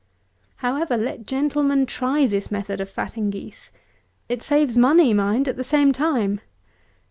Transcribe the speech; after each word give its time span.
However, 0.55 0.97
let 0.97 1.27
gentlemen 1.27 1.85
try 1.85 2.25
this 2.25 2.49
method 2.49 2.81
of 2.81 2.89
fatting 2.89 3.29
geese. 3.29 3.71
It 4.29 4.41
saves 4.41 4.75
money, 4.75 5.13
mind, 5.13 5.47
at 5.47 5.57
the 5.57 5.63
same 5.63 5.91
time. 5.91 6.41